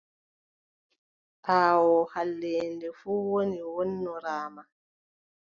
[1.55, 4.67] Aawoo halleende fuu woni wonnoraamaa.